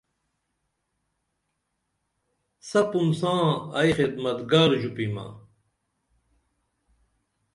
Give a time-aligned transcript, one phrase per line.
[2.69, 3.43] سپُن ساں
[3.77, 5.25] ائی خدمتگار ژوپیمہ